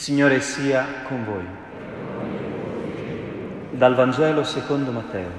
Signore 0.00 0.40
sia 0.40 1.02
con 1.06 1.26
voi. 1.26 1.44
Dal 3.72 3.94
Vangelo 3.94 4.44
secondo 4.44 4.92
Matteo. 4.92 5.30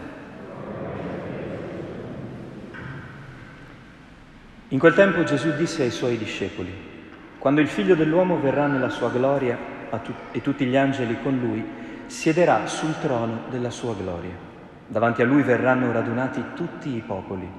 In 4.68 4.78
quel 4.78 4.94
tempo 4.94 5.24
Gesù 5.24 5.56
disse 5.56 5.82
ai 5.82 5.90
suoi 5.90 6.16
discepoli, 6.16 6.72
quando 7.40 7.60
il 7.60 7.70
figlio 7.70 7.96
dell'uomo 7.96 8.40
verrà 8.40 8.68
nella 8.68 8.90
sua 8.90 9.10
gloria 9.10 9.58
e 10.32 10.42
tutti 10.42 10.66
gli 10.66 10.78
angeli 10.78 11.18
con 11.24 11.40
lui, 11.40 11.66
siederà 12.06 12.68
sul 12.68 12.94
trono 13.00 13.46
della 13.50 13.72
sua 13.72 13.96
gloria. 13.96 14.36
Davanti 14.86 15.24
a 15.24 15.26
lui 15.26 15.42
verranno 15.42 15.92
radunati 15.92 16.40
tutti 16.54 16.96
i 16.96 17.04
popoli. 17.04 17.50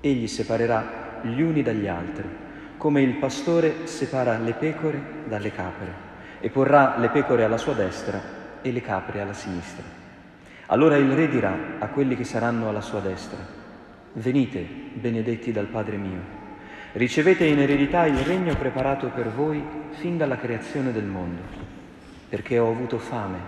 Egli 0.00 0.26
separerà 0.26 1.20
gli 1.22 1.40
uni 1.40 1.62
dagli 1.62 1.86
altri, 1.86 2.28
come 2.78 3.00
il 3.00 3.14
pastore 3.14 3.86
separa 3.86 4.38
le 4.38 4.54
pecore 4.54 5.00
dalle 5.28 5.52
capre, 5.52 6.10
e 6.42 6.50
porrà 6.50 6.98
le 6.98 7.08
pecore 7.08 7.44
alla 7.44 7.56
sua 7.56 7.72
destra 7.72 8.20
e 8.60 8.72
le 8.72 8.80
capre 8.80 9.20
alla 9.20 9.32
sinistra. 9.32 9.84
Allora 10.66 10.96
il 10.96 11.12
re 11.12 11.28
dirà 11.28 11.56
a 11.78 11.86
quelli 11.86 12.16
che 12.16 12.24
saranno 12.24 12.68
alla 12.68 12.80
sua 12.80 12.98
destra, 12.98 13.38
venite, 14.14 14.66
benedetti 14.94 15.52
dal 15.52 15.66
Padre 15.66 15.96
mio. 15.96 16.40
Ricevete 16.94 17.44
in 17.44 17.60
eredità 17.60 18.06
il 18.06 18.18
regno 18.18 18.56
preparato 18.56 19.08
per 19.10 19.30
voi 19.30 19.62
fin 19.90 20.16
dalla 20.16 20.36
creazione 20.36 20.90
del 20.92 21.04
mondo, 21.04 21.42
perché 22.28 22.58
ho 22.58 22.68
avuto 22.68 22.98
fame 22.98 23.38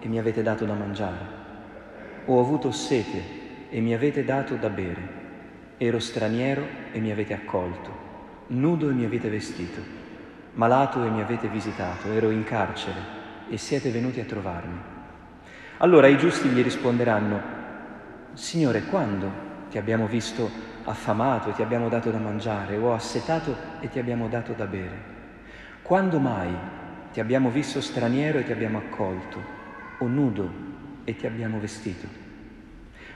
e 0.00 0.08
mi 0.08 0.18
avete 0.18 0.42
dato 0.42 0.66
da 0.66 0.74
mangiare, 0.74 1.26
ho 2.26 2.38
avuto 2.38 2.70
sete 2.70 3.40
e 3.70 3.80
mi 3.80 3.94
avete 3.94 4.24
dato 4.24 4.56
da 4.56 4.68
bere, 4.68 5.08
ero 5.78 5.98
straniero 5.98 6.62
e 6.92 7.00
mi 7.00 7.10
avete 7.10 7.32
accolto, 7.32 7.90
nudo 8.48 8.90
e 8.90 8.92
mi 8.92 9.06
avete 9.06 9.30
vestito, 9.30 10.01
malato 10.54 11.02
e 11.04 11.08
mi 11.08 11.22
avete 11.22 11.48
visitato, 11.48 12.12
ero 12.12 12.30
in 12.30 12.44
carcere 12.44 13.20
e 13.48 13.56
siete 13.56 13.90
venuti 13.90 14.20
a 14.20 14.24
trovarmi. 14.24 14.78
Allora 15.78 16.06
i 16.06 16.18
giusti 16.18 16.48
gli 16.48 16.62
risponderanno, 16.62 17.60
Signore, 18.34 18.84
quando 18.84 19.30
ti 19.70 19.78
abbiamo 19.78 20.06
visto 20.06 20.50
affamato 20.84 21.50
e 21.50 21.52
ti 21.52 21.62
abbiamo 21.62 21.88
dato 21.88 22.10
da 22.10 22.18
mangiare, 22.18 22.76
o 22.76 22.92
assetato 22.92 23.56
e 23.80 23.88
ti 23.88 23.98
abbiamo 23.98 24.28
dato 24.28 24.52
da 24.52 24.66
bere? 24.66 25.10
Quando 25.82 26.18
mai 26.18 26.54
ti 27.12 27.20
abbiamo 27.20 27.50
visto 27.50 27.80
straniero 27.80 28.38
e 28.38 28.44
ti 28.44 28.52
abbiamo 28.52 28.78
accolto, 28.78 29.38
o 29.98 30.06
nudo 30.06 30.50
e 31.04 31.16
ti 31.16 31.26
abbiamo 31.26 31.58
vestito? 31.58 32.06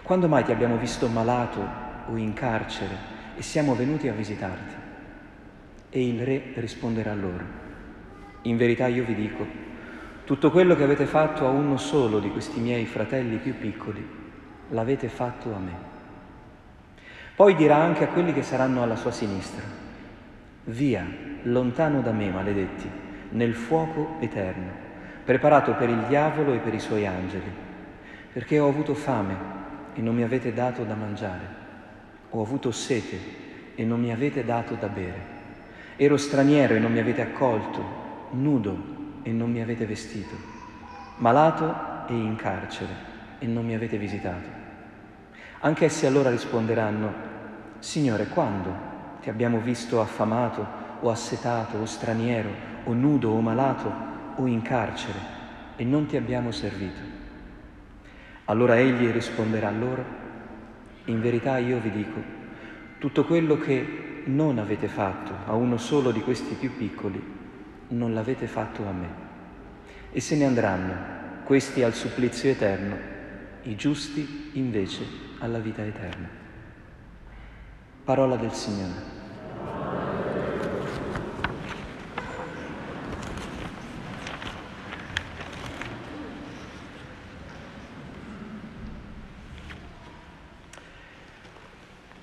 Quando 0.02 0.28
mai 0.28 0.44
ti 0.44 0.52
abbiamo 0.52 0.76
visto 0.76 1.08
malato 1.08 1.60
o 2.08 2.16
in 2.16 2.32
carcere 2.32 3.14
e 3.36 3.42
siamo 3.42 3.74
venuti 3.74 4.08
a 4.08 4.12
visitarti? 4.12 4.85
E 5.96 6.06
il 6.06 6.20
re 6.26 6.52
risponderà 6.56 7.14
loro, 7.14 7.42
in 8.42 8.58
verità 8.58 8.86
io 8.86 9.02
vi 9.02 9.14
dico, 9.14 9.46
tutto 10.24 10.50
quello 10.50 10.76
che 10.76 10.82
avete 10.82 11.06
fatto 11.06 11.46
a 11.46 11.48
uno 11.48 11.78
solo 11.78 12.18
di 12.18 12.28
questi 12.28 12.60
miei 12.60 12.84
fratelli 12.84 13.38
più 13.38 13.56
piccoli, 13.56 14.06
l'avete 14.72 15.08
fatto 15.08 15.54
a 15.54 15.58
me. 15.58 15.72
Poi 17.34 17.54
dirà 17.54 17.76
anche 17.76 18.04
a 18.04 18.08
quelli 18.08 18.34
che 18.34 18.42
saranno 18.42 18.82
alla 18.82 18.96
sua 18.96 19.10
sinistra, 19.10 19.64
via, 20.64 21.06
lontano 21.44 22.02
da 22.02 22.12
me, 22.12 22.28
maledetti, 22.28 22.90
nel 23.30 23.54
fuoco 23.54 24.16
eterno, 24.20 24.68
preparato 25.24 25.76
per 25.76 25.88
il 25.88 26.04
diavolo 26.08 26.52
e 26.52 26.58
per 26.58 26.74
i 26.74 26.78
suoi 26.78 27.06
angeli, 27.06 27.50
perché 28.34 28.58
ho 28.58 28.68
avuto 28.68 28.92
fame 28.92 29.34
e 29.94 30.02
non 30.02 30.14
mi 30.14 30.24
avete 30.24 30.52
dato 30.52 30.84
da 30.84 30.94
mangiare, 30.94 31.48
ho 32.28 32.42
avuto 32.42 32.70
sete 32.70 33.18
e 33.74 33.82
non 33.86 33.98
mi 33.98 34.12
avete 34.12 34.44
dato 34.44 34.74
da 34.74 34.88
bere, 34.88 35.35
ero 35.96 36.18
straniero 36.18 36.74
e 36.74 36.78
non 36.78 36.92
mi 36.92 36.98
avete 36.98 37.22
accolto, 37.22 38.28
nudo 38.32 38.94
e 39.22 39.32
non 39.32 39.50
mi 39.50 39.62
avete 39.62 39.86
vestito, 39.86 40.34
malato 41.18 42.06
e 42.08 42.14
in 42.14 42.36
carcere 42.36 42.92
e 43.38 43.46
non 43.46 43.64
mi 43.64 43.74
avete 43.74 43.96
visitato. 43.96 44.48
Anch'essi 45.60 46.04
allora 46.04 46.28
risponderanno, 46.28 47.34
Signore, 47.78 48.26
quando 48.26 48.94
ti 49.22 49.30
abbiamo 49.30 49.58
visto 49.58 50.00
affamato 50.00 50.84
o 51.00 51.10
assetato 51.10 51.78
o 51.78 51.86
straniero 51.86 52.50
o 52.84 52.92
nudo 52.92 53.30
o 53.30 53.40
malato 53.40 53.90
o 54.36 54.46
in 54.46 54.60
carcere 54.60 55.18
e 55.76 55.84
non 55.84 56.04
ti 56.06 56.18
abbiamo 56.18 56.52
servito? 56.52 57.00
Allora 58.44 58.76
egli 58.76 59.10
risponderà 59.10 59.70
loro, 59.70 60.04
in 61.06 61.20
verità 61.22 61.56
io 61.56 61.78
vi 61.80 61.90
dico, 61.90 62.22
tutto 62.98 63.24
quello 63.24 63.58
che 63.58 64.15
non 64.26 64.58
avete 64.58 64.88
fatto 64.88 65.32
a 65.46 65.54
uno 65.54 65.76
solo 65.76 66.10
di 66.10 66.20
questi 66.20 66.54
più 66.54 66.76
piccoli, 66.76 67.22
non 67.88 68.14
l'avete 68.14 68.46
fatto 68.46 68.86
a 68.86 68.92
me. 68.92 69.08
E 70.10 70.20
se 70.20 70.36
ne 70.36 70.44
andranno, 70.44 70.94
questi 71.44 71.82
al 71.82 71.94
supplizio 71.94 72.50
eterno, 72.50 72.96
i 73.62 73.76
giusti 73.76 74.50
invece 74.54 75.04
alla 75.38 75.58
vita 75.58 75.84
eterna. 75.84 76.28
Parola 78.04 78.36
del 78.36 78.52
Signore. 78.52 79.15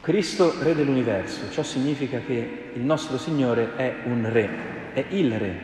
Cristo, 0.03 0.53
Re 0.61 0.75
dell'universo, 0.75 1.49
ciò 1.49 1.63
significa 1.63 2.19
che 2.19 2.71
il 2.73 2.81
nostro 2.81 3.17
Signore 3.17 3.77
è 3.77 4.01
un 4.03 4.29
Re, 4.29 4.49
è 4.91 5.05
il 5.09 5.39
Re. 5.39 5.61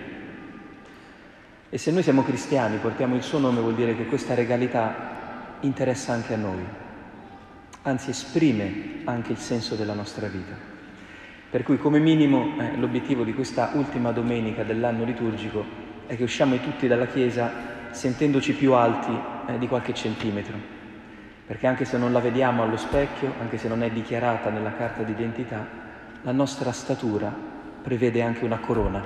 E 1.69 1.77
se 1.77 1.91
noi 1.91 2.03
siamo 2.03 2.23
cristiani, 2.23 2.77
portiamo 2.77 3.15
il 3.15 3.21
suo 3.21 3.39
nome, 3.39 3.59
vuol 3.59 3.75
dire 3.75 3.97
che 3.97 4.05
questa 4.05 4.35
regalità 4.35 5.57
interessa 5.59 6.13
anche 6.13 6.33
a 6.35 6.37
noi 6.37 6.65
anzi 7.83 8.09
esprime 8.11 9.01
anche 9.05 9.31
il 9.31 9.37
senso 9.37 9.75
della 9.75 9.93
nostra 9.93 10.27
vita. 10.27 10.53
Per 11.49 11.63
cui 11.63 11.77
come 11.77 11.99
minimo 11.99 12.55
eh, 12.59 12.77
l'obiettivo 12.77 13.23
di 13.23 13.33
questa 13.33 13.71
ultima 13.73 14.11
domenica 14.11 14.63
dell'anno 14.63 15.03
liturgico 15.03 15.65
è 16.05 16.15
che 16.15 16.23
usciamo 16.23 16.57
tutti 16.57 16.87
dalla 16.87 17.07
Chiesa 17.07 17.87
sentendoci 17.91 18.53
più 18.53 18.73
alti 18.73 19.11
eh, 19.47 19.57
di 19.57 19.67
qualche 19.67 19.93
centimetro, 19.93 20.77
perché 21.49 21.65
anche 21.65 21.83
se 21.83 21.97
non 21.97 22.11
la 22.11 22.19
vediamo 22.19 22.61
allo 22.61 22.77
specchio, 22.77 23.33
anche 23.39 23.57
se 23.57 23.67
non 23.67 23.81
è 23.81 23.89
dichiarata 23.89 24.51
nella 24.51 24.71
carta 24.75 25.01
d'identità, 25.01 25.65
la 26.21 26.31
nostra 26.31 26.71
statura 26.71 27.33
prevede 27.81 28.21
anche 28.21 28.45
una 28.45 28.59
corona. 28.59 29.03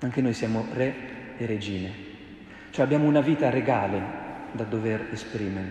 Anche 0.00 0.22
noi 0.22 0.32
siamo 0.32 0.68
re 0.72 1.36
e 1.36 1.44
regine, 1.44 1.92
cioè 2.70 2.82
abbiamo 2.82 3.04
una 3.04 3.20
vita 3.20 3.50
regale 3.50 4.00
da 4.52 4.64
dover 4.64 5.08
esprimere 5.12 5.68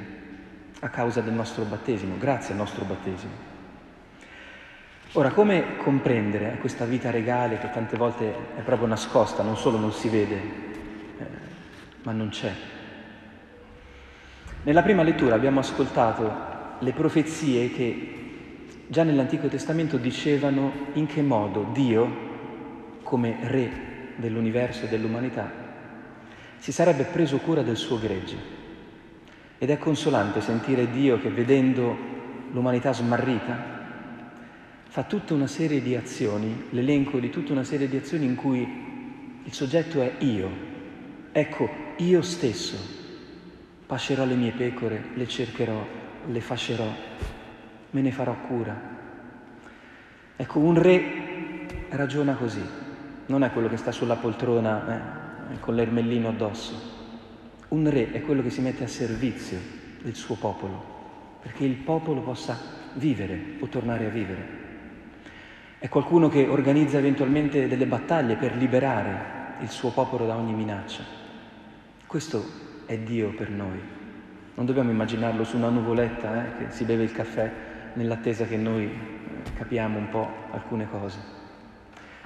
a 0.82 0.90
causa 0.90 1.22
del 1.22 1.34
nostro 1.34 1.64
battesimo, 1.64 2.20
grazie 2.20 2.52
al 2.52 2.60
nostro 2.60 2.86
battesimo. 2.86 3.34
Ora, 5.14 5.32
come 5.32 5.78
comprendere 5.78 6.58
questa 6.60 6.86
vita 6.86 7.10
regale 7.10 7.58
che 7.58 7.72
tante 7.72 7.98
volte 7.98 8.32
è 8.58 8.62
proprio 8.62 8.88
nascosta, 8.88 9.42
non 9.42 9.58
solo 9.58 9.80
non 9.80 9.92
si 9.92 10.08
vede, 10.08 10.36
eh, 11.18 11.26
ma 12.04 12.12
non 12.12 12.30
c'è? 12.30 12.81
Nella 14.64 14.84
prima 14.84 15.02
lettura 15.02 15.34
abbiamo 15.34 15.60
ascoltato 15.60 16.32
le 16.78 16.92
profezie 16.92 17.72
che 17.72 18.14
già 18.86 19.02
nell'Antico 19.02 19.48
Testamento 19.48 19.98
dicevano 19.98 20.72
in 20.94 21.08
che 21.08 21.24
modo 21.24 21.70
Dio, 21.74 22.30
come 23.02 23.38
re 23.42 23.72
dell'universo 24.18 24.86
e 24.86 24.88
dell'umanità, 24.88 25.52
si 26.60 26.72
sarebbe 26.72 27.06
preso 27.06 27.38
cura 27.38 27.64
del 27.64 27.76
suo 27.76 27.98
gregge 27.98 28.38
ed 29.58 29.72
è 29.72 29.80
consolante 29.80 30.42
sentire 30.42 30.92
Dio 30.92 31.20
che 31.20 31.30
vedendo 31.32 31.98
l'umanità 32.52 32.94
smarrita 32.94 33.80
fa 34.84 35.02
tutta 35.06 35.34
una 35.34 35.48
serie 35.48 35.82
di 35.82 35.96
azioni, 35.96 36.66
l'elenco 36.70 37.18
di 37.18 37.32
tutta 37.32 37.52
una 37.52 37.64
serie 37.64 37.90
di 37.90 37.98
azioni 37.98 38.26
in 38.26 38.36
cui 38.36 38.60
il 39.44 39.54
soggetto 39.54 40.04
è 40.04 40.18
io. 40.20 40.50
Ecco, 41.32 41.68
io 41.98 42.22
stesso 42.22 43.01
pascerò 43.92 44.24
le 44.24 44.36
mie 44.36 44.52
pecore, 44.52 45.10
le 45.16 45.28
cercherò, 45.28 45.86
le 46.26 46.40
fascerò, 46.40 46.88
me 47.90 48.02
ne 48.02 48.12
farò 48.14 48.34
cura. 48.48 48.80
Ecco, 50.38 50.60
un 50.60 50.82
re 50.82 51.68
ragiona 51.90 52.36
così, 52.36 52.64
non 53.26 53.44
è 53.44 53.52
quello 53.52 53.68
che 53.68 53.76
sta 53.76 53.92
sulla 53.92 54.16
poltrona 54.16 55.52
eh, 55.52 55.60
con 55.60 55.76
l'ermellino 55.76 56.30
addosso 56.30 57.00
un 57.72 57.90
re 57.90 58.12
è 58.12 58.22
quello 58.22 58.42
che 58.42 58.50
si 58.50 58.60
mette 58.60 58.84
a 58.84 58.88
servizio 58.88 59.58
del 60.02 60.16
suo 60.16 60.36
popolo, 60.36 61.38
perché 61.42 61.64
il 61.64 61.76
popolo 61.76 62.22
possa 62.22 62.58
vivere 62.96 63.56
o 63.60 63.68
tornare 63.68 64.08
a 64.08 64.10
vivere. 64.10 64.60
È 65.80 65.88
qualcuno 65.88 66.28
che 66.28 66.48
organizza 66.48 66.98
eventualmente 66.98 67.70
delle 67.70 67.86
battaglie 67.86 68.36
per 68.36 68.58
liberare 68.58 69.56
il 69.62 69.70
suo 69.70 69.92
popolo 69.92 70.26
da 70.26 70.36
ogni 70.36 70.54
minaccia. 70.54 71.04
Questo 72.06 72.71
è 72.92 72.98
Dio 72.98 73.30
per 73.30 73.50
noi. 73.50 73.80
Non 74.54 74.66
dobbiamo 74.66 74.92
immaginarlo 74.92 75.46
su 75.46 75.56
una 75.56 75.70
nuvoletta 75.70 76.46
eh, 76.46 76.58
che 76.58 76.72
si 76.72 76.84
beve 76.84 77.04
il 77.04 77.14
caffè 77.14 77.50
nell'attesa 77.94 78.46
che 78.46 78.58
noi 78.58 78.84
eh, 78.84 79.54
capiamo 79.54 79.98
un 79.98 80.10
po' 80.10 80.30
alcune 80.52 80.90
cose. 80.90 81.18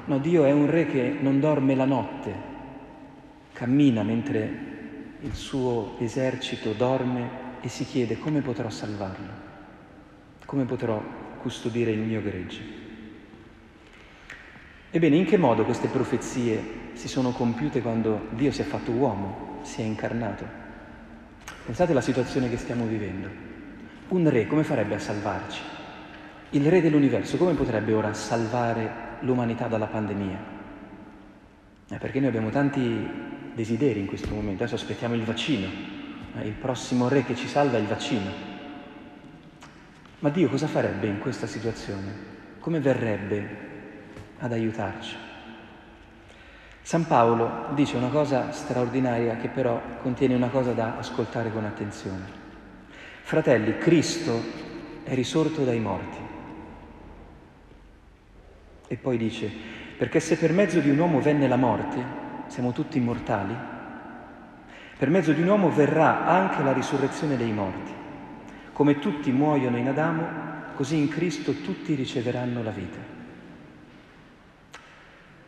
No, 0.05 0.17
Dio 0.17 0.43
è 0.43 0.51
un 0.51 0.67
re 0.67 0.87
che 0.87 1.17
non 1.19 1.39
dorme 1.39 1.75
la 1.75 1.85
notte, 1.85 2.33
cammina 3.53 4.01
mentre 4.01 4.73
il 5.21 5.35
suo 5.35 5.97
esercito 5.99 6.73
dorme 6.73 7.43
e 7.61 7.67
si 7.69 7.85
chiede 7.85 8.17
come 8.17 8.41
potrò 8.41 8.69
salvarlo, 8.69 9.31
come 10.45 10.65
potrò 10.65 10.99
custodire 11.41 11.91
il 11.91 11.99
mio 11.99 12.23
gregge. 12.23 12.61
Ebbene, 14.89 15.15
in 15.15 15.25
che 15.25 15.37
modo 15.37 15.63
queste 15.63 15.89
profezie 15.89 16.63
si 16.93 17.07
sono 17.07 17.31
compiute 17.31 17.81
quando 17.81 18.29
Dio 18.31 18.51
si 18.51 18.61
è 18.61 18.65
fatto 18.65 18.91
uomo, 18.91 19.44
si 19.65 19.81
è 19.81 19.83
incarnato? 19.83 20.45
Pensate 21.65 21.91
alla 21.91 22.01
situazione 22.01 22.49
che 22.49 22.57
stiamo 22.57 22.85
vivendo. 22.85 23.27
Un 24.09 24.29
re 24.29 24.45
come 24.45 24.63
farebbe 24.63 24.95
a 24.95 24.99
salvarci? 24.99 25.59
Il 26.51 26.69
re 26.69 26.81
dell'universo 26.81 27.37
come 27.37 27.53
potrebbe 27.53 27.91
ora 27.91 28.13
salvare 28.13 29.17
l'umanità 29.21 29.67
dalla 29.67 29.87
pandemia? 29.87 30.53
Eh, 31.89 31.97
perché 31.97 32.19
noi 32.19 32.29
abbiamo 32.29 32.49
tanti 32.49 33.33
desideri 33.53 33.99
in 33.99 34.05
questo 34.05 34.33
momento, 34.33 34.63
adesso 34.63 34.75
aspettiamo 34.75 35.15
il 35.15 35.23
vaccino, 35.23 35.67
eh, 36.35 36.47
il 36.47 36.53
prossimo 36.53 37.07
re 37.07 37.23
che 37.23 37.35
ci 37.35 37.47
salva 37.47 37.77
è 37.77 37.79
il 37.79 37.87
vaccino. 37.87 38.29
Ma 40.19 40.29
Dio 40.29 40.49
cosa 40.49 40.67
farebbe 40.67 41.07
in 41.07 41.19
questa 41.19 41.47
situazione? 41.47 42.33
Come 42.59 42.79
verrebbe 42.79 43.63
ad 44.39 44.51
aiutarci. 44.51 45.24
San 46.85 47.07
Paolo 47.07 47.73
dice 47.73 47.97
una 47.97 48.09
cosa 48.09 48.51
straordinaria 48.51 49.37
che 49.37 49.47
però 49.47 49.81
contiene 50.03 50.35
una 50.35 50.49
cosa 50.49 50.71
da 50.73 50.97
ascoltare 50.97 51.51
con 51.51 51.65
attenzione. 51.65 52.23
Fratelli, 53.23 53.79
Cristo 53.79 54.39
è 55.03 55.15
risorto 55.15 55.63
dai 55.63 55.79
morti. 55.79 56.17
E 58.85 58.95
poi 58.97 59.17
dice, 59.17 59.51
perché 59.97 60.19
se 60.19 60.37
per 60.37 60.53
mezzo 60.53 60.79
di 60.79 60.91
un 60.91 60.99
uomo 60.99 61.21
venne 61.21 61.47
la 61.47 61.55
morte, 61.55 62.03
siamo 62.45 62.71
tutti 62.71 62.99
immortali, 62.99 63.55
per 64.95 65.09
mezzo 65.09 65.31
di 65.31 65.41
un 65.41 65.47
uomo 65.47 65.71
verrà 65.71 66.27
anche 66.27 66.61
la 66.61 66.71
risurrezione 66.71 67.35
dei 67.35 67.51
morti. 67.51 67.91
Come 68.73 68.99
tutti 68.99 69.31
muoiono 69.31 69.77
in 69.77 69.87
Adamo, 69.87 70.27
così 70.75 70.97
in 70.97 71.07
Cristo 71.07 71.51
tutti 71.61 71.95
riceveranno 71.95 72.61
la 72.61 72.69
vita. 72.69 73.24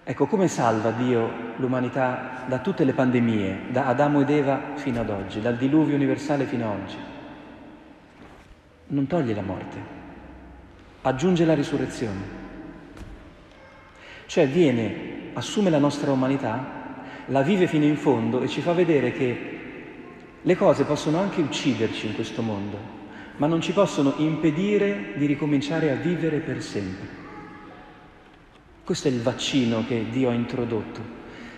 Ecco, 0.09 0.25
come 0.25 0.47
salva 0.47 0.91
Dio 0.91 1.29
l'umanità 1.57 2.45
da 2.47 2.59
tutte 2.59 2.85
le 2.85 2.93
pandemie, 2.93 3.63
da 3.71 3.87
Adamo 3.87 4.21
ed 4.21 4.29
Eva 4.29 4.75
fino 4.75 5.01
ad 5.01 5.09
oggi, 5.09 5.41
dal 5.41 5.57
diluvio 5.57 5.95
universale 5.95 6.45
fino 6.45 6.63
ad 6.63 6.79
oggi? 6.79 6.95
Non 8.87 9.05
toglie 9.05 9.33
la 9.33 9.41
morte, 9.41 9.77
aggiunge 11.01 11.43
la 11.43 11.53
risurrezione. 11.53 12.21
Cioè 14.27 14.47
viene, 14.47 15.31
assume 15.33 15.69
la 15.69 15.77
nostra 15.77 16.09
umanità, 16.09 17.03
la 17.25 17.41
vive 17.41 17.67
fino 17.67 17.83
in 17.83 17.97
fondo 17.97 18.43
e 18.43 18.47
ci 18.47 18.61
fa 18.61 18.71
vedere 18.71 19.11
che 19.11 19.59
le 20.41 20.55
cose 20.55 20.85
possono 20.85 21.19
anche 21.19 21.41
ucciderci 21.41 22.07
in 22.07 22.15
questo 22.15 22.41
mondo, 22.41 22.79
ma 23.35 23.47
non 23.47 23.59
ci 23.59 23.73
possono 23.73 24.13
impedire 24.19 25.15
di 25.17 25.25
ricominciare 25.25 25.91
a 25.91 25.95
vivere 25.95 26.37
per 26.37 26.63
sempre. 26.63 27.26
Questo 28.87 29.09
è 29.09 29.11
il 29.11 29.19
vaccino 29.19 29.83
che 29.85 30.05
Dio 30.09 30.29
ha 30.29 30.33
introdotto. 30.33 31.01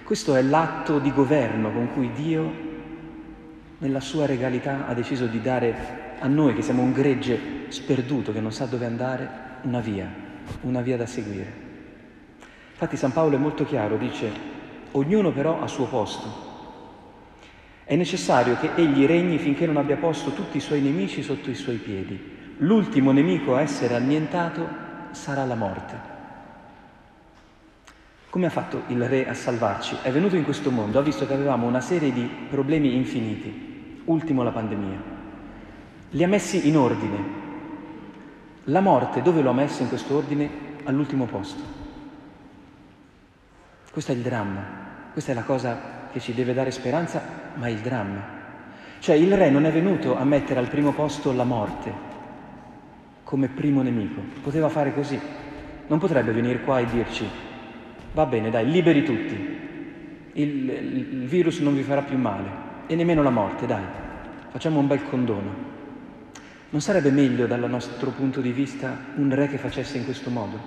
Questo 0.04 0.34
è 0.34 0.42
l'atto 0.42 0.98
di 0.98 1.14
governo 1.14 1.72
con 1.72 1.94
cui 1.94 2.12
Dio, 2.12 2.52
nella 3.78 4.00
sua 4.00 4.26
regalità, 4.26 4.88
ha 4.88 4.96
deciso 4.96 5.28
di 5.28 5.40
dare 5.40 6.16
a 6.18 6.26
noi, 6.26 6.56
che 6.56 6.64
siamo 6.64 6.82
un 6.82 6.92
gregge 6.92 7.66
sperduto, 7.68 8.34
che 8.34 8.40
non 8.40 8.52
sa 8.52 8.66
dove 8.66 8.88
andare, 8.88 9.30
una 9.62 9.80
via, 9.80 10.12
una 10.62 10.82
via 10.82 10.98
da 10.98 11.06
seguire. 11.06 11.54
Infatti 12.72 12.98
San 12.98 13.14
Paolo 13.14 13.36
è 13.36 13.40
molto 13.40 13.64
chiaro, 13.64 13.98
dice, 13.98 14.32
ognuno 14.94 15.32
però 15.32 15.62
a 15.62 15.68
suo 15.68 15.86
posto. 15.86 16.48
È 17.84 17.96
necessario 17.96 18.58
che 18.58 18.72
egli 18.74 19.06
regni 19.06 19.38
finché 19.38 19.68
non 19.68 19.78
abbia 19.78 19.98
posto 19.98 20.32
tutti 20.32 20.58
i 20.58 20.62
suoi 20.62 20.82
nemici 20.82 21.22
sotto 21.22 21.52
i 21.52 21.56
suoi 21.56 21.78
piedi. 21.78 22.20
L'ultimo 22.58 23.12
nemico 23.12 23.54
a 23.54 23.62
essere 23.62 23.94
annientato 23.94 24.68
sarà 25.12 25.46
la 25.46 25.54
morte. 25.54 26.18
Come 28.30 28.46
ha 28.46 28.52
fatto 28.52 28.84
il 28.88 29.08
Re 29.08 29.28
a 29.28 29.34
salvarci? 29.34 29.98
È 30.04 30.12
venuto 30.12 30.36
in 30.36 30.44
questo 30.44 30.70
mondo, 30.70 31.00
ha 31.00 31.02
visto 31.02 31.26
che 31.26 31.34
avevamo 31.34 31.66
una 31.66 31.82
serie 31.82 32.14
di 32.14 32.30
problemi 32.48 32.96
infiniti, 32.96 34.04
ultimo 34.06 34.44
la 34.44 34.52
pandemia. 34.52 35.02
Li 36.12 36.24
ha 36.24 36.28
messi 36.28 36.68
in 36.68 36.78
ordine. 36.78 37.38
La 38.66 38.82
morte 38.82 39.24
dove 39.24 39.42
lo 39.42 39.50
ha 39.50 39.54
messo 39.54 39.82
in 39.82 39.88
questo 39.88 40.16
ordine? 40.16 40.68
All'ultimo 40.84 41.26
posto. 41.26 41.64
Questo 43.92 44.12
è 44.12 44.16
il 44.16 44.22
dramma, 44.22 44.64
questa 45.12 45.32
è 45.32 45.36
la 45.36 45.44
cosa 45.44 46.08
che 46.12 46.20
ci 46.20 46.36
deve 46.36 46.54
dare 46.54 46.70
speranza, 46.70 47.22
ma 47.56 47.66
è 47.66 47.72
il 47.72 47.80
dramma. 47.80 48.38
Cioè 49.00 49.16
il 49.16 49.36
Re 49.36 49.50
non 49.50 49.66
è 49.66 49.72
venuto 49.72 50.16
a 50.16 50.24
mettere 50.24 50.60
al 50.60 50.70
primo 50.70 50.94
posto 50.94 51.32
la 51.32 51.46
morte 51.46 52.08
come 53.24 53.48
primo 53.48 53.82
nemico, 53.82 54.22
poteva 54.44 54.70
fare 54.70 54.94
così. 54.94 55.20
Non 55.88 55.98
potrebbe 55.98 56.32
venire 56.32 56.62
qua 56.62 56.80
e 56.80 56.86
dirci 56.86 57.48
Va 58.20 58.26
bene, 58.26 58.50
dai, 58.50 58.70
liberi 58.70 59.06
tutti. 59.06 59.34
Il, 60.34 60.70
il, 60.70 61.26
virus 61.26 61.60
non 61.60 61.74
vi 61.74 61.84
farà 61.84 62.02
più 62.02 62.18
male 62.18 62.50
e 62.88 62.96
nemmeno 62.96 63.24
la 63.24 63.30
morte, 63.30 63.66
dai. 63.66 63.86
Facciamo 64.50 64.78
un 64.78 64.88
bel 64.88 65.06
condono. 65.06 65.56
Non 66.70 66.82
sarebbe 66.82 67.12
meglio 67.12 67.48
dal 67.48 67.66
nostro 67.70 68.10
punto 68.10 68.42
di 68.42 68.52
vista 68.52 69.06
un 69.16 69.34
re 69.34 69.48
che 69.48 69.58
facesse 69.58 69.98
in 69.98 70.04
questo 70.04 70.30
modo? 70.30 70.60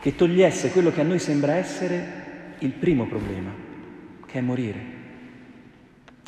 Che 0.00 0.14
togliesse 0.14 0.70
quello 0.70 0.90
che 0.90 1.02
a 1.02 1.04
noi 1.04 1.18
sembra 1.18 1.56
essere 1.56 2.54
il 2.60 2.70
primo 2.70 3.04
problema, 3.04 3.50
che 4.24 4.38
è 4.38 4.40
morire. 4.40 4.80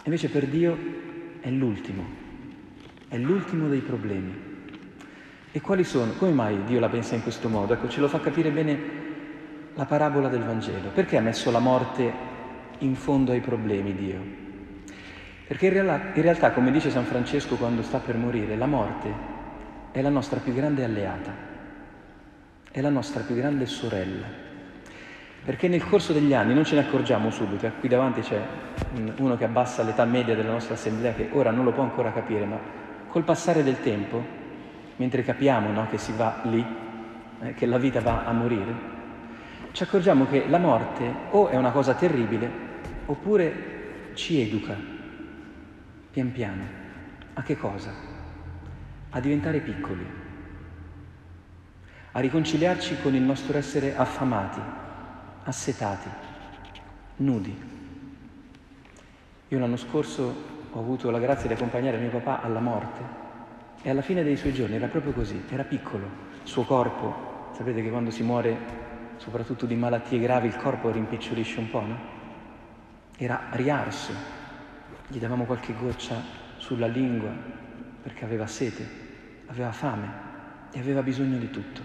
Invece 0.05 0.29
per 0.29 0.45
Dio 0.45 0.77
è 1.41 1.49
l'ultimo, 1.49 2.05
è 3.09 3.17
l'ultimo 3.17 3.67
dei 3.67 3.81
problemi. 3.81 4.51
E 5.53 5.61
quali 5.63 5.85
sono? 5.85 6.13
Come 6.13 6.33
mai 6.33 6.65
Dio 6.65 6.81
la 6.81 6.91
pensa 6.91 7.15
in 7.15 7.23
questo 7.23 7.49
modo? 7.49 7.73
Ecco, 7.73 7.89
ce 7.89 8.01
lo 8.01 8.09
fa 8.09 8.21
capire 8.21 8.51
bene 8.51 9.02
la 9.75 9.85
parabola 9.85 10.29
del 10.29 10.43
Vangelo. 10.43 10.91
Perché 10.91 11.17
ha 11.17 11.21
messo 11.21 11.51
la 11.51 11.59
morte 11.59 12.13
in 12.79 12.95
fondo 12.95 13.33
ai 13.33 13.41
problemi 13.41 13.95
Dio? 13.95 14.41
Perché 15.47 15.67
in, 15.67 15.73
reala, 15.73 16.01
in 16.15 16.23
realtà, 16.23 16.53
come 16.53 16.71
dice 16.71 16.91
San 16.91 17.05
Francesco 17.05 17.57
quando 17.57 17.83
sta 17.83 17.99
per 17.99 18.17
morire, 18.17 18.57
la 18.57 18.67
morte 18.67 19.13
è 19.93 20.01
la 20.01 20.09
nostra 20.09 20.41
più 20.41 20.55
grande 20.55 20.85
alleata, 20.85 21.31
è 22.71 22.81
la 22.81 22.89
nostra 22.89 23.23
più 23.23 23.35
grande 23.35 23.67
sorella. 23.67 24.51
Perché 25.45 25.67
nel 25.67 25.85
corso 25.85 26.13
degli 26.13 26.33
anni 26.33 26.55
non 26.55 26.65
ce 26.65 26.77
ne 26.77 26.83
accorgiamo 26.83 27.31
subito, 27.31 27.67
eh. 27.67 27.73
qui 27.81 27.89
davanti 27.89 28.21
c'è 28.21 28.41
uno 29.17 29.37
che 29.37 29.45
abbassa 29.45 29.83
l'età 29.83 30.05
media 30.05 30.37
della 30.37 30.53
nostra 30.53 30.75
assemblea 30.75 31.15
che 31.15 31.31
ora 31.33 31.51
non 31.51 31.65
lo 31.65 31.73
può 31.73 31.83
ancora 31.83 32.13
capire, 32.13 32.45
ma 32.45 32.59
col 33.09 33.25
passare 33.25 33.65
del 33.65 33.81
tempo, 33.83 34.25
mentre 34.97 35.23
capiamo 35.23 35.73
no, 35.73 35.89
che 35.91 35.99
si 35.99 36.13
va 36.17 36.41
lì, 36.45 36.65
eh, 37.43 37.55
che 37.55 37.67
la 37.67 37.79
vita 37.79 38.01
va 38.01 38.25
a 38.25 38.33
morire, 38.33 38.92
ci 39.73 39.83
accorgiamo 39.83 40.27
che 40.27 40.47
la 40.49 40.59
morte 40.59 41.13
o 41.31 41.49
è 41.49 41.57
una 41.57 41.71
cosa 41.71 41.95
terribile 41.95 42.51
oppure 43.07 44.13
ci 44.15 44.41
educa, 44.41 44.77
pian 46.11 46.31
piano. 46.31 46.81
A 47.35 47.43
che 47.43 47.57
cosa? 47.57 47.91
A 49.11 49.21
diventare 49.21 49.61
piccoli, 49.61 50.07
a 52.13 52.21
riconciliarci 52.21 53.01
con 53.01 53.15
il 53.15 53.23
nostro 53.23 53.57
essere 53.57 53.97
affamati, 53.97 54.61
assetati, 55.45 56.09
nudi. 57.17 57.71
Io 59.49 59.59
l'anno 59.59 59.77
scorso 59.77 60.51
ho 60.71 60.79
avuto 60.79 61.11
la 61.11 61.19
grazia 61.19 61.49
di 61.49 61.55
accompagnare 61.55 61.97
mio 61.97 62.11
papà 62.11 62.43
alla 62.43 62.61
morte 62.61 63.01
e 63.81 63.89
alla 63.89 64.03
fine 64.03 64.23
dei 64.23 64.37
suoi 64.37 64.53
giorni 64.53 64.77
era 64.77 64.89
proprio 64.89 65.13
così, 65.13 65.43
era 65.49 65.65
piccolo, 65.65 66.05
il 66.43 66.49
suo 66.49 66.65
corpo, 66.65 67.51
sapete 67.55 67.83
che 67.83 67.91
quando 67.91 68.11
si 68.11 68.23
muore 68.23 68.92
soprattutto 69.23 69.67
di 69.67 69.77
malattie 69.77 70.19
gravi, 70.19 70.49
il 70.49 70.57
corpo 70.57 70.91
rimpicciolisce 70.91 71.61
un 71.61 71.71
po', 71.71 71.81
no? 71.81 71.99
Era 73.17 73.51
riarso, 73.53 74.13
gli 75.07 75.19
davamo 75.19 75.45
qualche 75.45 75.75
goccia 75.79 76.21
sulla 76.57 76.89
lingua 76.89 77.31
perché 78.03 78.25
aveva 78.25 78.49
sete, 78.49 78.85
aveva 79.47 79.71
fame 79.71 80.11
e 80.73 80.81
aveva 80.81 81.05
bisogno 81.05 81.39
di 81.39 81.51
tutto. 81.51 81.81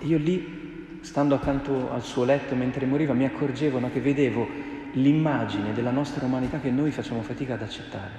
E 0.00 0.06
io 0.06 0.18
lì, 0.18 0.98
stando 1.02 1.36
accanto 1.36 1.92
al 1.92 2.02
suo 2.02 2.24
letto 2.24 2.56
mentre 2.56 2.84
moriva, 2.86 3.12
mi 3.12 3.24
accorgevo 3.24 3.78
no, 3.78 3.88
che 3.92 4.00
vedevo 4.00 4.48
l'immagine 4.94 5.72
della 5.72 5.92
nostra 5.92 6.26
umanità 6.26 6.58
che 6.58 6.72
noi 6.72 6.90
facciamo 6.90 7.22
fatica 7.22 7.54
ad 7.54 7.62
accettare, 7.62 8.12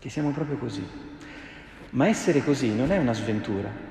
che 0.00 0.10
siamo 0.10 0.32
proprio 0.32 0.56
così. 0.58 0.84
Ma 1.90 2.08
essere 2.08 2.42
così 2.42 2.74
non 2.74 2.90
è 2.90 2.98
una 2.98 3.14
sventura, 3.14 3.87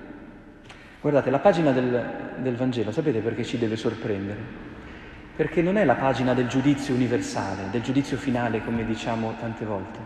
Guardate, 1.00 1.30
la 1.30 1.39
pagina 1.39 1.72
del, 1.72 2.36
del 2.38 2.56
Vangelo, 2.56 2.92
sapete 2.92 3.20
perché 3.20 3.44
ci 3.44 3.58
deve 3.60 3.75
sorprendere? 3.75 4.39
Perché 5.36 5.62
non 5.62 5.77
è 5.77 5.86
la 5.86 5.94
pagina 5.94 6.34
del 6.34 6.48
giudizio 6.48 6.96
universale, 6.96 7.70
del 7.70 7.82
giudizio 7.82 8.18
finale, 8.18 8.63
come 8.63 8.84
diciamo 8.84 9.36
tante 9.39 9.63
volte. 9.63 10.00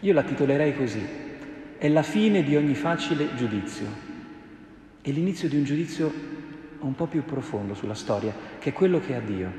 Io 0.00 0.12
la 0.12 0.24
titolerei 0.24 0.76
così, 0.76 1.06
è 1.78 1.88
la 1.88 2.02
fine 2.02 2.42
di 2.42 2.56
ogni 2.56 2.74
facile 2.74 3.34
giudizio. 3.36 3.86
è 5.02 5.10
l'inizio 5.10 5.48
di 5.48 5.56
un 5.56 5.62
giudizio 5.62 6.12
un 6.80 6.94
po' 6.96 7.06
più 7.06 7.24
profondo 7.24 7.74
sulla 7.74 7.94
storia, 7.94 8.34
che 8.58 8.70
è 8.70 8.72
quello 8.72 8.98
che 8.98 9.14
ha 9.14 9.20
Dio. 9.20 9.52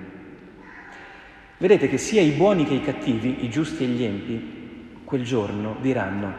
Vedete 1.57 1.87
che 1.87 1.97
sia 1.97 2.21
i 2.21 2.31
buoni 2.31 2.65
che 2.65 2.73
i 2.73 2.81
cattivi, 2.81 3.45
i 3.45 3.49
giusti 3.49 3.85
e 3.85 3.87
gli 3.87 4.03
empi, 4.03 4.99
quel 5.05 5.23
giorno 5.23 5.77
diranno, 5.79 6.33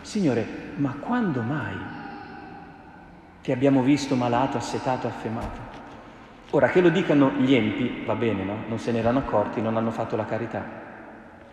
Signore, 0.00 0.46
ma 0.76 0.92
quando 0.98 1.42
mai 1.42 1.74
ti 3.46 3.52
abbiamo 3.52 3.80
visto 3.80 4.16
malato, 4.16 4.56
assetato, 4.56 5.06
affemato? 5.06 5.60
Ora, 6.50 6.68
che 6.68 6.80
lo 6.80 6.88
dicano 6.88 7.30
gli 7.30 7.54
empi, 7.54 8.02
va 8.04 8.16
bene, 8.16 8.42
no? 8.42 8.64
Non 8.66 8.80
se 8.80 8.90
ne 8.90 8.98
erano 8.98 9.20
accorti, 9.20 9.60
non 9.60 9.76
hanno 9.76 9.92
fatto 9.92 10.16
la 10.16 10.24
carità, 10.24 10.68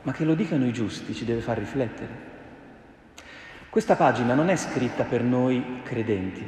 ma 0.02 0.12
che 0.12 0.26
lo 0.26 0.34
dicano 0.34 0.66
i 0.66 0.74
giusti 0.74 1.14
ci 1.14 1.24
deve 1.24 1.42
far 1.42 1.60
riflettere. 1.60 2.32
Questa 3.70 3.96
pagina 3.96 4.34
non 4.34 4.50
è 4.50 4.56
scritta 4.56 5.04
per 5.04 5.22
noi 5.22 5.82
credenti, 5.84 6.44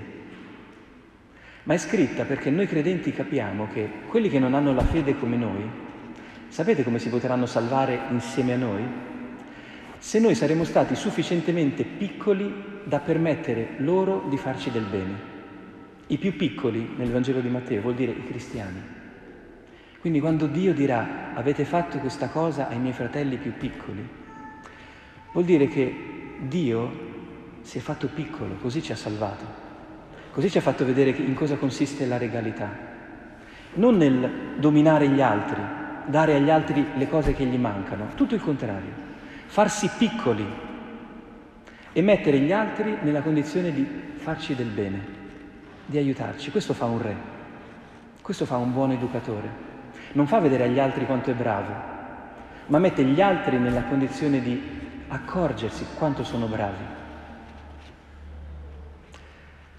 ma 1.62 1.76
è 1.76 1.78
scritta 1.78 2.24
perché 2.24 2.50
noi 2.50 2.66
credenti 2.66 3.12
capiamo 3.12 3.68
che 3.72 3.88
quelli 4.08 4.30
che 4.30 4.40
non 4.40 4.56
hanno 4.56 4.74
la 4.74 4.84
fede 4.84 5.16
come 5.16 5.36
noi, 5.36 5.70
sapete 6.48 6.84
come 6.84 6.98
si 6.98 7.10
potranno 7.10 7.46
salvare 7.46 8.00
insieme 8.10 8.54
a 8.54 8.58
noi? 8.58 8.84
Se 10.00 10.18
noi 10.18 10.34
saremo 10.34 10.64
stati 10.64 10.96
sufficientemente 10.96 11.84
piccoli 11.84 12.82
da 12.84 12.98
permettere 12.98 13.76
loro 13.78 14.26
di 14.28 14.38
farci 14.38 14.72
del 14.72 14.86
bene. 14.86 15.35
I 16.08 16.18
più 16.18 16.36
piccoli 16.36 16.94
nel 16.98 17.10
Vangelo 17.10 17.40
di 17.40 17.50
Matteo 17.50 17.82
vuol 17.82 17.96
dire 17.96 18.12
i 18.12 18.26
cristiani. 18.26 18.82
Quindi 20.00 20.20
quando 20.20 20.46
Dio 20.46 20.72
dirà 20.72 21.34
avete 21.34 21.66
fatto 21.66 21.98
questa 21.98 22.30
cosa 22.30 22.68
ai 22.68 22.78
miei 22.78 22.94
fratelli 22.94 23.38
più 23.38 23.54
piccoli, 23.58 24.08
vuol 25.32 25.46
dire 25.46 25.68
che 25.68 25.96
Dio 26.42 27.14
si 27.62 27.80
è 27.80 27.82
fatto 27.82 28.08
piccolo, 28.08 28.54
così 28.62 28.84
ci 28.84 28.92
ha 28.92 28.96
salvato. 28.96 29.64
Così 30.32 30.52
ci 30.52 30.60
ha 30.60 30.62
fatto 30.62 30.86
vedere 30.86 31.10
in 31.10 31.34
cosa 31.34 31.56
consiste 31.56 32.06
la 32.06 32.18
regalità. 32.18 32.70
Non 33.76 33.98
nel 33.98 34.58
dominare 34.58 35.08
gli 35.08 35.22
altri, 35.22 35.62
dare 36.06 36.36
agli 36.36 36.50
altri 36.50 36.86
le 36.96 37.08
cose 37.08 37.34
che 37.34 37.46
gli 37.46 37.58
mancano, 37.58 38.10
tutto 38.16 38.36
il 38.36 38.42
contrario. 38.42 38.92
Farsi 39.48 39.90
piccoli 39.98 40.46
e 41.94 42.02
mettere 42.02 42.38
gli 42.40 42.52
altri 42.52 42.98
nella 43.02 43.22
condizione 43.22 43.74
di 43.74 43.88
farci 44.18 44.54
del 44.54 44.68
bene, 44.68 45.24
di 45.86 45.98
aiutarci. 45.98 46.52
Questo 46.52 46.74
fa 46.74 46.86
un 46.86 47.02
re, 47.02 47.16
questo 48.22 48.46
fa 48.46 48.58
un 48.58 48.74
buon 48.74 48.92
educatore. 48.92 49.74
Non 50.14 50.28
fa 50.28 50.40
vedere 50.40 50.64
agli 50.64 50.80
altri 50.80 51.06
quanto 51.06 51.32
è 51.32 51.34
bravo, 51.34 51.74
ma 52.68 52.80
mette 52.80 53.04
gli 53.04 53.22
altri 53.22 53.58
nella 53.58 53.84
condizione 53.84 54.42
di 54.42 54.62
accorgersi 55.08 55.86
quanto 55.98 56.24
sono 56.24 56.48
bravi. 56.48 56.84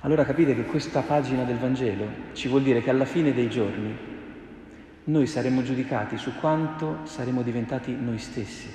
Allora 0.00 0.25
capite 0.25 0.54
che 0.54 0.64
questa 0.64 1.00
pagina 1.00 1.42
del 1.42 1.58
Vangelo 1.58 2.06
ci 2.32 2.48
vuol 2.48 2.62
dire 2.62 2.80
che 2.80 2.90
alla 2.90 3.04
fine 3.04 3.32
dei 3.32 3.48
giorni 3.48 4.14
noi 5.04 5.26
saremo 5.26 5.62
giudicati 5.62 6.16
su 6.16 6.36
quanto 6.38 6.98
saremo 7.04 7.42
diventati 7.42 7.92
noi 7.92 8.18
stessi, 8.18 8.68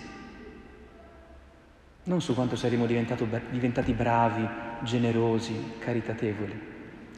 non 2.04 2.22
su 2.22 2.34
quanto 2.34 2.56
saremo 2.56 2.86
diventati 2.86 3.94
bravi, 3.94 4.48
generosi, 4.84 5.74
caritatevoli. 5.80 6.71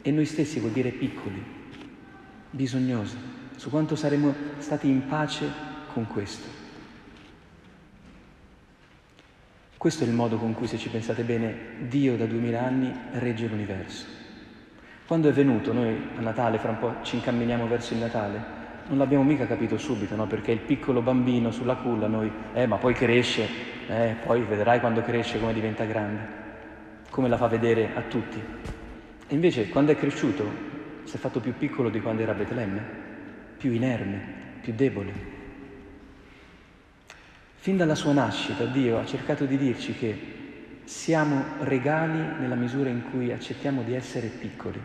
E 0.06 0.10
noi 0.10 0.26
stessi 0.26 0.60
vuol 0.60 0.72
dire 0.72 0.90
piccoli, 0.90 1.42
bisognosi, 2.50 3.16
su 3.56 3.70
quanto 3.70 3.96
saremo 3.96 4.34
stati 4.58 4.86
in 4.86 5.06
pace 5.06 5.50
con 5.94 6.06
questo. 6.06 6.46
Questo 9.78 10.04
è 10.04 10.06
il 10.06 10.12
modo 10.12 10.36
con 10.36 10.52
cui, 10.52 10.66
se 10.66 10.76
ci 10.76 10.90
pensate 10.90 11.22
bene, 11.22 11.86
Dio 11.88 12.18
da 12.18 12.26
duemila 12.26 12.60
anni 12.60 12.94
regge 13.12 13.46
l'universo. 13.46 14.04
Quando 15.06 15.30
è 15.30 15.32
venuto, 15.32 15.72
noi 15.72 15.96
a 16.18 16.20
Natale, 16.20 16.58
fra 16.58 16.72
un 16.72 16.78
po' 16.78 16.96
ci 17.00 17.16
incamminiamo 17.16 17.66
verso 17.66 17.94
il 17.94 18.00
Natale, 18.00 18.44
non 18.88 18.98
l'abbiamo 18.98 19.24
mica 19.24 19.46
capito 19.46 19.78
subito, 19.78 20.14
no? 20.16 20.26
Perché 20.26 20.52
il 20.52 20.60
piccolo 20.60 21.00
bambino 21.00 21.50
sulla 21.50 21.76
culla, 21.76 22.08
noi, 22.08 22.30
eh, 22.52 22.66
ma 22.66 22.76
poi 22.76 22.92
cresce, 22.92 23.48
eh, 23.88 24.16
poi 24.22 24.42
vedrai 24.42 24.80
quando 24.80 25.00
cresce 25.00 25.40
come 25.40 25.54
diventa 25.54 25.84
grande, 25.84 26.28
come 27.08 27.28
la 27.28 27.38
fa 27.38 27.48
vedere 27.48 27.92
a 27.94 28.02
tutti. 28.02 28.82
E 29.26 29.34
invece, 29.34 29.68
quando 29.68 29.92
è 29.92 29.96
cresciuto, 29.96 30.72
si 31.04 31.16
è 31.16 31.18
fatto 31.18 31.40
più 31.40 31.54
piccolo 31.56 31.90
di 31.90 32.00
quando 32.00 32.22
era 32.22 32.34
Betlemme, 32.34 32.82
più 33.56 33.72
inerme, 33.72 34.20
più 34.60 34.72
debole. 34.74 35.12
Fin 37.56 37.76
dalla 37.76 37.94
sua 37.94 38.12
nascita 38.12 38.64
Dio 38.66 38.98
ha 38.98 39.06
cercato 39.06 39.46
di 39.46 39.56
dirci 39.56 39.94
che 39.94 40.32
siamo 40.84 41.42
regali 41.60 42.18
nella 42.38 42.56
misura 42.56 42.90
in 42.90 43.10
cui 43.10 43.32
accettiamo 43.32 43.82
di 43.82 43.94
essere 43.94 44.26
piccoli. 44.26 44.78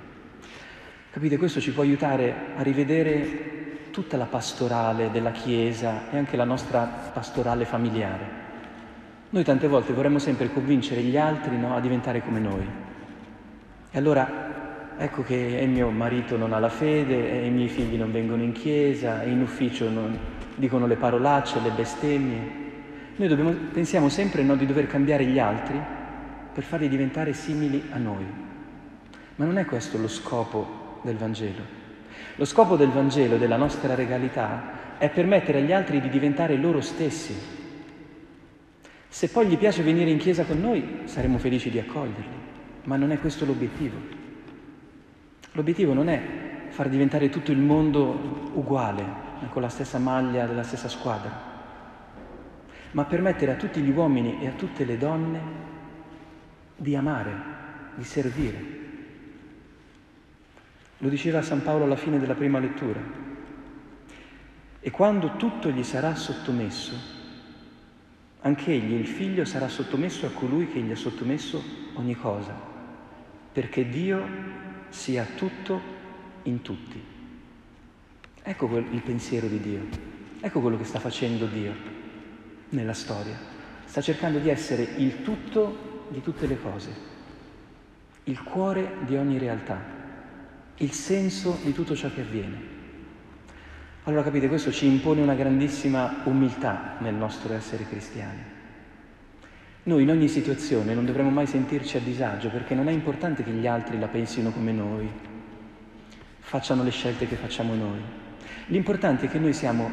Capite? 1.11 1.37
Questo 1.37 1.59
ci 1.59 1.71
può 1.71 1.83
aiutare 1.83 2.33
a 2.55 2.61
rivedere 2.61 3.89
tutta 3.91 4.15
la 4.15 4.25
pastorale 4.25 5.11
della 5.11 5.31
Chiesa 5.31 6.09
e 6.11 6.17
anche 6.17 6.37
la 6.37 6.45
nostra 6.45 6.83
pastorale 6.85 7.65
familiare. 7.65 8.37
Noi 9.31 9.43
tante 9.43 9.67
volte 9.67 9.91
vorremmo 9.91 10.19
sempre 10.19 10.51
convincere 10.53 11.01
gli 11.01 11.17
altri 11.17 11.57
no, 11.57 11.75
a 11.75 11.81
diventare 11.81 12.21
come 12.21 12.39
noi. 12.39 12.65
E 13.91 13.97
allora 13.97 14.95
ecco 14.97 15.23
che 15.23 15.65
mio 15.67 15.89
marito 15.89 16.37
non 16.37 16.53
ha 16.53 16.59
la 16.59 16.69
fede, 16.69 17.45
i 17.45 17.49
miei 17.49 17.69
figli 17.69 17.95
non 17.97 18.11
vengono 18.11 18.43
in 18.43 18.51
chiesa, 18.51 19.23
in 19.23 19.41
ufficio 19.41 19.89
non 19.89 20.17
dicono 20.55 20.85
le 20.85 20.95
parolacce, 20.95 21.59
le 21.61 21.71
bestemmie. 21.71 22.67
Noi 23.15 23.27
dobbiamo, 23.27 23.51
pensiamo 23.73 24.09
sempre 24.09 24.43
no, 24.43 24.55
di 24.55 24.65
dover 24.65 24.87
cambiare 24.87 25.25
gli 25.25 25.39
altri 25.39 25.79
per 26.53 26.63
farli 26.63 26.87
diventare 26.87 27.33
simili 27.33 27.83
a 27.91 27.97
noi. 27.97 28.25
Ma 29.35 29.45
non 29.45 29.57
è 29.57 29.65
questo 29.65 29.97
lo 29.97 30.07
scopo 30.07 30.99
del 31.01 31.15
Vangelo. 31.15 31.77
Lo 32.35 32.45
scopo 32.45 32.75
del 32.75 32.89
Vangelo, 32.89 33.37
della 33.37 33.57
nostra 33.57 33.95
regalità, 33.95 34.97
è 34.97 35.09
permettere 35.09 35.59
agli 35.59 35.71
altri 35.71 35.99
di 36.01 36.09
diventare 36.09 36.57
loro 36.57 36.81
stessi. 36.81 37.33
Se 39.07 39.29
poi 39.29 39.47
gli 39.47 39.57
piace 39.57 39.81
venire 39.81 40.09
in 40.11 40.17
chiesa 40.17 40.43
con 40.43 40.59
noi, 40.59 41.01
saremo 41.05 41.37
felici 41.37 41.69
di 41.69 41.79
accoglierli, 41.79 42.37
ma 42.83 42.95
non 42.95 43.11
è 43.11 43.19
questo 43.19 43.45
l'obiettivo. 43.45 43.97
L'obiettivo 45.53 45.93
non 45.93 46.09
è 46.09 46.21
far 46.69 46.89
diventare 46.89 47.29
tutto 47.29 47.51
il 47.51 47.59
mondo 47.59 48.51
uguale, 48.53 49.27
con 49.49 49.61
la 49.61 49.69
stessa 49.69 49.97
maglia 49.97 50.45
della 50.45 50.63
stessa 50.63 50.89
squadra 50.89 51.49
ma 52.91 53.05
permettere 53.05 53.51
a 53.51 53.55
tutti 53.55 53.81
gli 53.81 53.91
uomini 53.91 54.41
e 54.41 54.47
a 54.47 54.51
tutte 54.51 54.83
le 54.83 54.97
donne 54.97 55.41
di 56.75 56.95
amare, 56.95 57.33
di 57.95 58.03
servire. 58.03 58.77
Lo 60.97 61.09
diceva 61.09 61.41
San 61.41 61.61
Paolo 61.61 61.83
alla 61.83 61.95
fine 61.95 62.19
della 62.19 62.33
prima 62.33 62.59
lettura. 62.59 62.99
E 64.81 64.91
quando 64.91 65.35
tutto 65.35 65.69
gli 65.69 65.83
sarà 65.83 66.15
sottomesso, 66.15 67.17
anch'egli, 68.41 68.93
il 68.93 69.07
figlio, 69.07 69.45
sarà 69.45 69.67
sottomesso 69.67 70.25
a 70.25 70.31
colui 70.31 70.67
che 70.67 70.79
gli 70.79 70.91
ha 70.91 70.95
sottomesso 70.95 71.61
ogni 71.95 72.15
cosa, 72.15 72.55
perché 73.51 73.87
Dio 73.89 74.25
sia 74.89 75.25
tutto 75.35 75.81
in 76.43 76.61
tutti. 76.61 77.01
Ecco 78.41 78.77
il 78.77 79.01
pensiero 79.03 79.47
di 79.47 79.59
Dio, 79.59 79.81
ecco 80.39 80.61
quello 80.61 80.77
che 80.77 80.85
sta 80.85 80.99
facendo 80.99 81.45
Dio 81.45 81.73
nella 82.69 82.93
storia. 82.93 83.37
Sta 83.85 84.01
cercando 84.01 84.39
di 84.39 84.49
essere 84.49 84.83
il 84.97 85.23
tutto 85.23 85.87
di 86.09 86.21
tutte 86.21 86.47
le 86.47 86.59
cose, 86.59 86.89
il 88.25 88.41
cuore 88.43 88.97
di 89.05 89.15
ogni 89.15 89.37
realtà, 89.37 89.79
il 90.77 90.91
senso 90.91 91.59
di 91.63 91.73
tutto 91.73 91.95
ciò 91.95 92.11
che 92.11 92.21
avviene. 92.21 92.78
Allora 94.09 94.23
capite, 94.23 94.47
questo 94.47 94.71
ci 94.71 94.87
impone 94.87 95.21
una 95.21 95.35
grandissima 95.35 96.21
umiltà 96.23 96.95
nel 96.97 97.13
nostro 97.13 97.53
essere 97.53 97.85
cristiani. 97.87 98.41
Noi 99.83 100.01
in 100.01 100.09
ogni 100.09 100.27
situazione 100.27 100.95
non 100.95 101.05
dovremmo 101.05 101.29
mai 101.29 101.45
sentirci 101.45 101.97
a 101.97 101.99
disagio 101.99 102.49
perché 102.49 102.73
non 102.73 102.87
è 102.87 102.91
importante 102.91 103.43
che 103.43 103.51
gli 103.51 103.67
altri 103.67 103.99
la 103.99 104.07
pensino 104.07 104.49
come 104.49 104.71
noi, 104.71 105.07
facciano 106.39 106.81
le 106.81 106.89
scelte 106.89 107.27
che 107.27 107.35
facciamo 107.35 107.75
noi. 107.75 107.99
L'importante 108.69 109.27
è 109.27 109.29
che 109.29 109.37
noi 109.37 109.53
siamo 109.53 109.91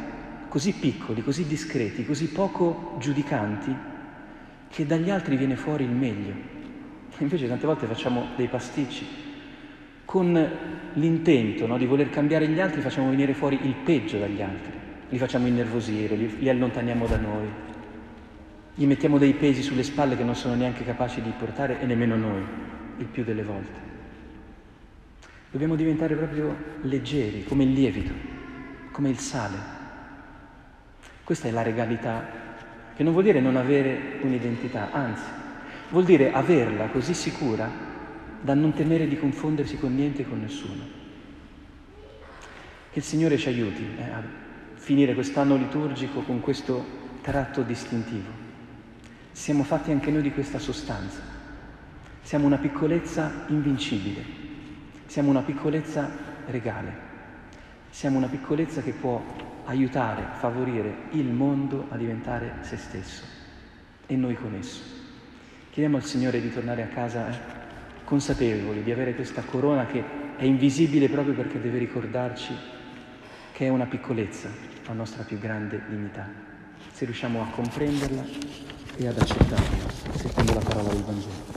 così 0.49 0.73
piccoli, 0.73 1.23
così 1.23 1.47
discreti, 1.47 2.07
così 2.07 2.31
poco 2.31 2.97
giudicanti, 2.99 3.77
che 4.71 4.87
dagli 4.87 5.11
altri 5.11 5.37
viene 5.37 5.57
fuori 5.57 5.85
il 5.85 5.91
meglio. 5.91 6.33
Invece 7.19 7.49
tante 7.49 7.67
volte 7.67 7.85
facciamo 7.85 8.29
dei 8.35 8.49
pasticci. 8.49 9.07
Con 10.17 10.51
l'intento 10.95 11.67
no, 11.67 11.77
di 11.77 11.85
voler 11.85 12.09
cambiare 12.09 12.49
gli 12.49 12.59
altri 12.59 12.81
facciamo 12.81 13.11
venire 13.11 13.35
fuori 13.35 13.59
il 13.65 13.75
peggio 13.75 14.17
dagli 14.17 14.41
altri, 14.41 14.73
li 15.11 15.19
facciamo 15.19 15.47
innervosire, 15.47 16.17
li, 16.17 16.39
li 16.39 16.49
allontaniamo 16.49 17.07
da 17.07 17.19
noi, 17.19 17.47
gli 18.75 18.87
mettiamo 18.87 19.19
dei 19.19 19.35
pesi 19.35 19.61
sulle 19.61 19.83
spalle 19.83 20.17
che 20.17 20.25
non 20.25 20.35
sono 20.35 20.55
neanche 20.55 20.87
capaci 20.87 21.21
di 21.21 21.31
portare 21.37 21.79
e 21.83 21.85
nemmeno 21.85 22.17
noi, 22.17 22.43
il 22.97 23.05
più 23.05 23.25
delle 23.25 23.43
volte. 23.43 23.79
Dobbiamo 25.51 25.77
diventare 25.77 26.15
proprio 26.15 26.57
leggeri, 26.81 27.45
come 27.45 27.65
il 27.65 27.73
lievito, 27.73 28.13
come 28.93 29.11
il 29.11 29.19
sale. 29.19 29.59
Questa 31.25 31.47
è 31.47 31.51
la 31.51 31.61
regalità, 31.61 32.27
che 32.97 33.03
non 33.03 33.13
vuol 33.13 33.25
dire 33.25 33.41
non 33.41 33.57
avere 33.57 34.17
un'identità, 34.23 34.93
anzi, 34.93 35.29
vuol 35.91 36.05
dire 36.05 36.33
averla 36.33 36.87
così 36.87 37.13
sicura 37.13 37.86
da 38.41 38.55
non 38.55 38.73
temere 38.73 39.09
di 39.09 39.19
confondersi 39.19 39.77
con 39.77 39.95
niente 39.95 40.23
e 40.23 40.29
con 40.29 40.41
nessuno. 40.41 40.83
Che 42.91 42.99
il 42.99 43.05
Signore 43.05 43.37
ci 43.37 43.49
aiuti 43.49 43.85
eh, 43.99 44.03
a 44.03 44.23
finire 44.75 45.15
quest'anno 45.15 45.57
liturgico 45.57 46.21
con 46.21 46.41
questo 46.41 46.85
tratto 47.21 47.63
distintivo. 47.63 48.45
Siamo 49.33 49.65
fatti 49.65 49.91
anche 49.91 50.11
noi 50.11 50.23
di 50.23 50.33
questa 50.33 50.59
sostanza. 50.59 51.21
Siamo 52.23 52.47
una 52.47 52.59
piccolezza 52.59 53.45
invincibile, 53.49 54.25
siamo 55.07 55.31
una 55.31 55.43
piccolezza 55.43 56.11
regale, 56.47 56.93
siamo 57.91 58.17
una 58.17 58.27
piccolezza 58.27 58.83
che 58.83 58.93
può 58.93 59.23
aiutare, 59.67 60.27
favorire 60.39 61.09
il 61.11 61.27
mondo 61.27 61.87
a 61.89 61.97
diventare 61.97 62.59
se 62.63 62.77
stesso 62.77 63.23
e 64.07 64.17
noi 64.17 64.35
con 64.35 64.55
esso. 64.55 64.81
Chiediamo 65.71 65.99
al 65.99 66.05
Signore 66.05 66.41
di 66.41 66.53
tornare 66.53 66.83
a 66.83 66.87
casa 66.87 67.29
eh, 67.29 67.66
consapevoli 68.07 68.85
di 68.85 68.93
avere 68.93 69.17
questa 69.17 69.43
corona 69.43 69.85
che 69.85 70.03
è 70.37 70.45
invisibile 70.45 71.09
proprio 71.09 71.35
perché 71.35 71.61
deve 71.61 71.79
ricordarci 71.79 72.55
che 73.53 73.67
è 73.67 73.69
una 73.69 73.87
piccolezza, 73.87 74.49
la 74.87 74.93
nostra 74.93 75.25
più 75.25 75.39
grande 75.39 75.83
dignità. 75.89 76.29
Se 76.93 77.05
riusciamo 77.05 77.43
a 77.43 77.47
comprenderla 77.51 78.25
e 78.97 79.07
ad 79.09 79.19
accettarla, 79.19 79.91
secondo 80.15 80.55
la 80.55 80.61
parola 80.61 80.89
del 80.91 81.03
Vangelo. 81.03 81.56